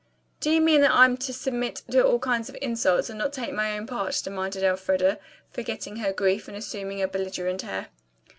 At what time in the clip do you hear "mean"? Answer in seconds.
0.61-0.81